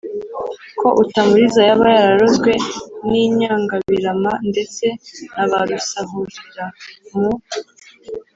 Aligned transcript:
ko 0.79 0.87
Utamuriza 1.03 1.61
yaba 1.69 1.85
yararozwe 1.93 2.51
n’inyangabirama 3.09 4.31
ndetse 4.49 4.85
na 5.35 5.45
ba 5.49 5.59
rusahurira 5.69 6.65
mu 7.19 7.31